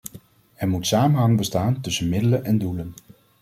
[0.55, 2.93] Er moet samenhang bestaan tussen middelen en doelen.